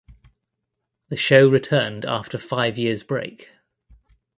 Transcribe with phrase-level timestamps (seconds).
[1.09, 3.51] The show returned after five years break.